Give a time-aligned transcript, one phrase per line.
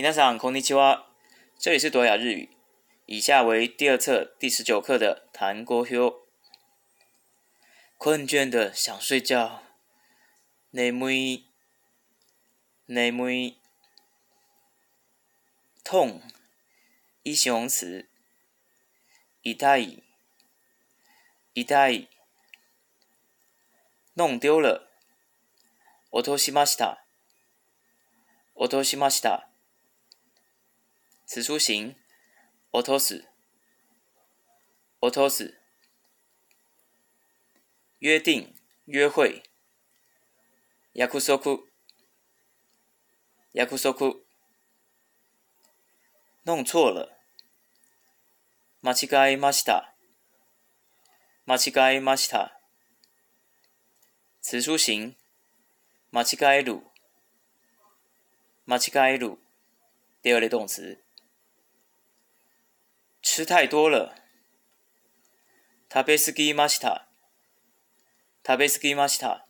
[0.00, 1.08] 皆さんこんにちは。
[1.58, 2.50] 这里是多雅日语。
[3.06, 6.24] 以下为第二册第十九课的谈郭修。
[7.96, 9.60] 困倦的想睡觉。
[10.70, 11.42] 内面
[12.86, 13.56] 内面
[15.82, 16.22] 痛。
[17.24, 18.08] 一形容词。
[19.42, 20.04] 遗失
[21.54, 22.06] 遗失
[24.14, 24.88] 弄丢了。
[26.12, 26.98] 落としました。
[28.54, 29.47] 落としました。
[31.30, 31.94] 此出行
[32.70, 33.28] ，o t o s
[35.00, 35.54] o t
[37.98, 38.54] 约定，
[38.86, 39.42] 约会
[40.94, 41.68] y a k u s 库
[43.76, 44.24] 索库
[46.44, 47.20] 弄错了，
[48.80, 49.92] 間違いました。
[51.46, 51.56] 間
[51.94, 52.52] 違いました。
[54.40, 55.14] 此书行，
[56.10, 56.80] 間違える。
[58.64, 59.36] 間違える。
[60.22, 61.04] 第二类动词，
[63.30, 64.14] 吃太多了。
[65.92, 67.06] 食べ過ぎました。
[68.44, 69.44] 食べ過ぎました。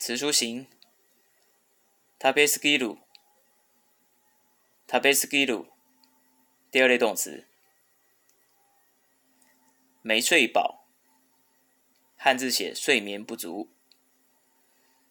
[0.00, 0.66] 词书形。
[2.20, 2.96] 食べ過ぎる。
[4.90, 5.66] 食べ過ぎる。
[6.72, 7.44] 第二类动词。
[10.02, 10.80] 没睡饱。
[12.16, 13.68] 汉字写睡眠不足。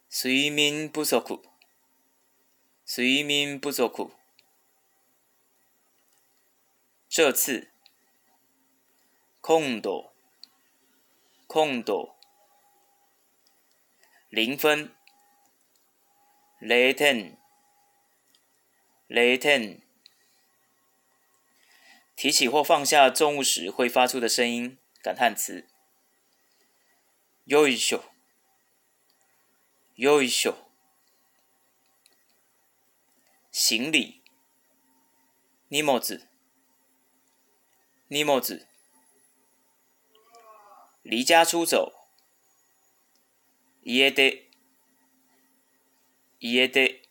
[0.09, 1.41] 睡眠不足。
[2.85, 4.16] 睡眠不足。
[7.17, 7.71] 这次
[9.41, 10.13] 空多
[11.47, 12.15] 空多
[14.29, 14.93] 零分
[16.59, 17.39] l a t
[19.49, 19.81] e
[22.15, 25.65] 提起或放下重物时会发出的声音感叹词
[27.45, 28.03] 优衣秀
[29.95, 30.55] 优衣秀
[33.51, 34.21] 行李
[35.69, 35.99] 尼莫
[38.09, 38.69] 尼么子
[41.03, 41.91] 离家出走，
[43.81, 44.47] 伊得
[46.39, 47.01] 耶伊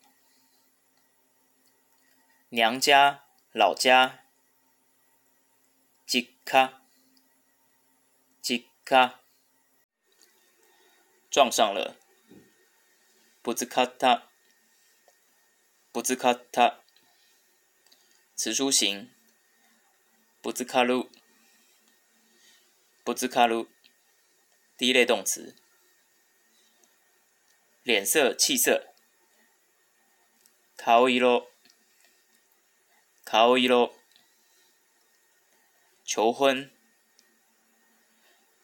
[2.48, 4.20] 娘家老家，
[6.06, 6.80] 吉卡
[8.40, 9.20] 吉卡
[11.30, 11.96] 撞上了，
[13.42, 14.30] 不知卡他
[15.92, 16.80] 不知卡他，
[18.34, 19.10] 此出行。
[20.46, 21.10] 不自卡鲁，
[23.04, 23.66] 不自卡鲁，
[24.78, 25.56] 第一类动词。
[27.82, 28.94] 脸色、气色。
[30.76, 31.48] 卡卡色，
[33.24, 33.92] 顔色。
[36.04, 36.70] 求婚。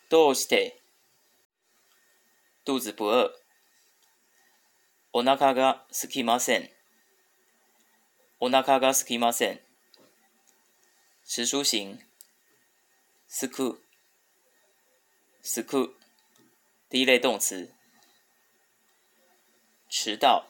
[0.09, 0.75] どうして
[2.65, 3.31] 肚子不饿
[5.13, 6.69] お腹がすきません
[8.41, 9.61] お腹がすきません
[11.23, 11.95] 史書行
[13.29, 13.79] すく
[15.41, 15.95] すく
[16.91, 17.71] 第一类动词：
[19.89, 20.47] 迟到、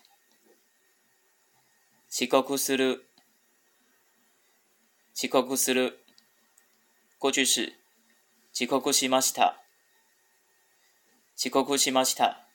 [2.08, 3.10] 遅刻する、
[5.14, 6.00] 遅刻する、
[7.18, 7.78] 过去式、
[8.54, 9.62] 遅刻しました、
[11.36, 12.48] 遅刻しました。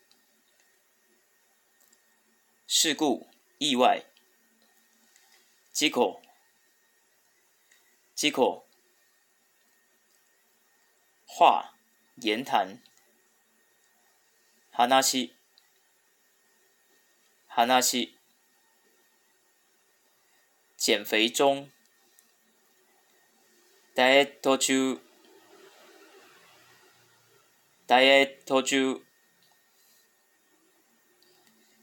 [2.67, 3.27] 事故、
[3.59, 4.07] 意外、
[5.75, 6.23] 事故。
[8.17, 8.65] 事故。
[11.27, 11.75] 话、
[12.17, 12.79] 言谈。
[14.77, 15.37] 哈那西，
[17.47, 18.17] 哈那西，
[20.77, 21.71] 减肥中，
[23.95, 25.01] ダイエット中，
[27.87, 29.05] ダイエット中，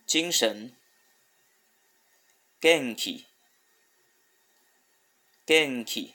[0.05, 0.75] 精神，
[2.59, 3.25] 健気，
[5.47, 6.13] 健気，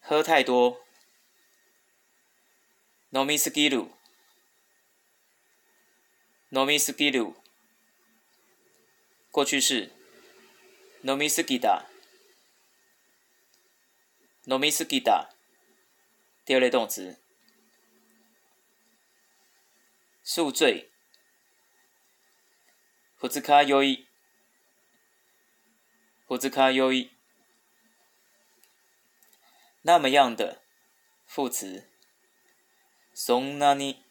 [0.00, 0.83] 喝太多。
[3.16, 3.84] 飲み過ぎる、
[6.50, 7.26] 飲み過ぎる、
[9.30, 9.88] 过去式、
[11.04, 11.88] 飲み過ぎた、
[14.50, 15.30] 飲み過ぎた、
[16.44, 17.14] 二类動詞、
[20.24, 20.84] 宿醉、
[23.20, 24.08] 胡子卡よ一
[26.28, 27.12] 胡子卡よ一
[29.84, 30.60] 那么样的
[31.28, 31.93] 副词。
[33.16, 34.02] 松那妮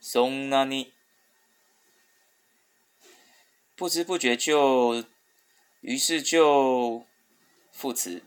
[0.00, 0.94] 松那妮
[3.76, 5.04] 不知不觉就，
[5.82, 7.06] 于是就，
[7.70, 8.24] 副词，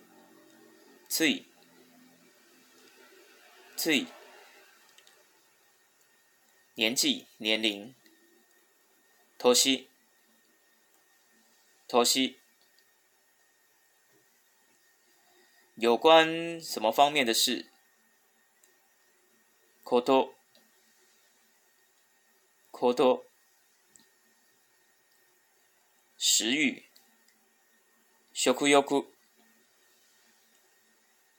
[1.10, 1.46] 最，
[3.76, 4.06] 最，
[6.76, 7.94] 年纪、年龄，
[9.38, 9.90] 托西，
[11.86, 12.38] 托西，
[15.76, 17.71] 有关什么方面的事？
[19.84, 20.32] こ多，
[22.72, 23.24] こ多，
[26.18, 26.86] 食欲，
[28.32, 28.70] 食欲，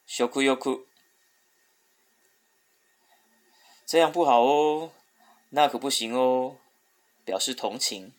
[0.07, 0.85] 食欲，
[3.87, 4.93] 这样不好哦，
[5.51, 6.59] 那可不行哦，
[7.25, 8.13] 表示同情。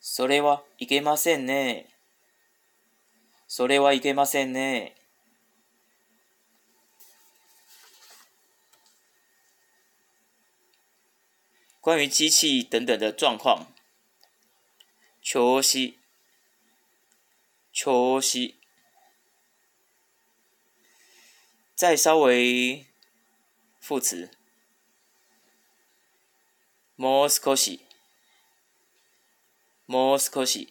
[0.00, 1.88] それはいけませんね。
[3.46, 4.94] それはいけませんね。
[11.80, 13.68] 关于机器等等的状况，
[15.22, 15.94] 确实，
[17.72, 17.90] 确
[18.20, 18.54] 实，
[21.74, 22.84] 再稍微
[23.80, 24.30] 副词
[26.96, 27.86] m o 科 e s 斯科
[29.86, 30.66] r m o s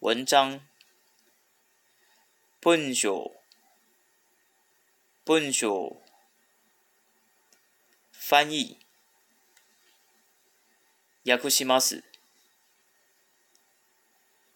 [0.00, 0.60] 文章，
[2.60, 3.30] 本少，
[5.24, 6.01] 本少。
[8.32, 8.78] 翻译。
[11.22, 12.02] 役します。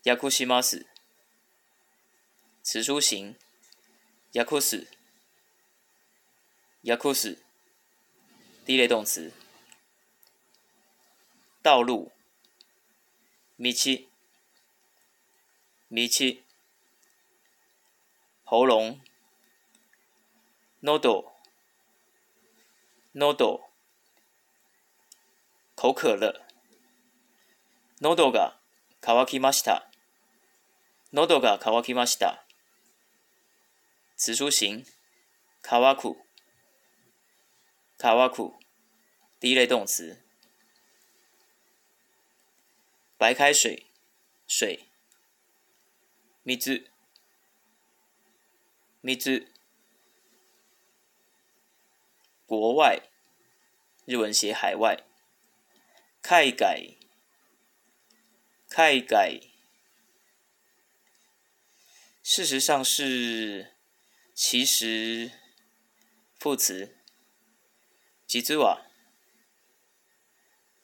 [0.02, 0.86] 役します。
[2.62, 3.36] 此书形。
[4.32, 4.86] 役す。
[6.82, 7.12] 役
[8.64, 9.30] 第一类动词。
[11.62, 12.12] 道路。
[13.58, 14.08] 米七。
[15.90, 16.42] 米七。
[18.44, 18.98] 喉咙。
[20.80, 21.34] 喉道。
[23.12, 23.34] 喉道。
[23.58, 23.65] 道。
[25.76, 26.40] 口渴了。
[29.02, 29.90] 喉きました。
[31.12, 31.38] 喉
[31.82, 32.46] きました。
[34.16, 34.86] 词书形，
[35.60, 36.16] 干く。
[37.98, 38.54] 干く，
[39.38, 40.18] 第一类动词。
[43.18, 43.84] 白开水，
[44.48, 44.88] 水。
[46.42, 46.90] 蜜汁，
[49.02, 49.52] 蜜汁。
[52.46, 52.98] 国外，
[54.06, 55.02] 日文写海外。
[56.28, 56.84] 开改，
[58.68, 59.40] 开改，
[62.20, 63.76] 事实上是，
[64.34, 65.30] 其实，
[66.36, 66.96] 副词，
[68.26, 68.86] 几句话，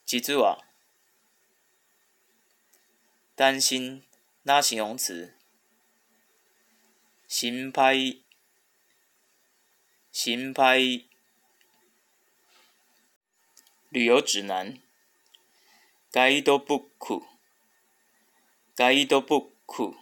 [0.04, 0.58] 几句话。
[3.34, 4.04] 担心
[4.44, 5.34] 那形容词？
[7.26, 7.96] 心拍，
[10.12, 10.78] 心拍
[13.90, 14.81] 旅游指南。
[16.12, 17.24] 该多不苦，
[18.76, 19.96] 该多不苦。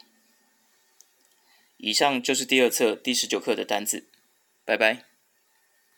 [1.77, 4.09] 以上就是第二册第十九课的单词，
[4.65, 5.10] 拜拜。